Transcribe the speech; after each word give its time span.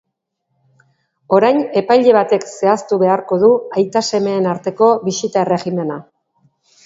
Orain 1.39 1.59
epaile 1.81 2.15
batek 2.15 2.47
zehaztu 2.53 2.99
beharko 3.05 3.39
du 3.45 3.51
aita-semeen 3.81 4.49
arteko 4.53 4.91
bisita 5.11 5.45
erregimena. 5.47 5.99